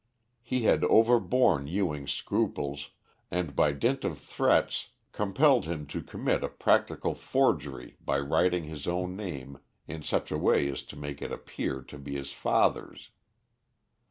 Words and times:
He 0.41 0.63
had 0.63 0.83
overborne 0.85 1.67
Ewing's 1.67 2.11
scruples, 2.11 2.89
and 3.29 3.55
by 3.55 3.71
dint 3.71 4.03
of 4.03 4.17
threats 4.17 4.93
compelled 5.11 5.65
him 5.65 5.85
to 5.93 6.01
commit 6.01 6.43
a 6.43 6.49
practical 6.49 7.13
forgery 7.13 7.97
by 8.03 8.17
writing 8.17 8.63
his 8.63 8.87
own 8.87 9.15
name 9.15 9.59
in 9.87 10.01
such 10.01 10.31
a 10.31 10.39
way 10.39 10.67
as 10.69 10.81
to 10.87 10.95
make 10.97 11.21
it 11.21 11.31
appear 11.31 11.83
to 11.83 11.99
be 11.99 12.15
his 12.15 12.31
father's. 12.31 13.11